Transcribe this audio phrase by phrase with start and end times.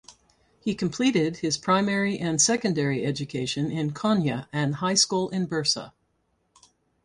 [0.59, 5.91] He completed his primary and secondary education in Konya and high school in Bursa.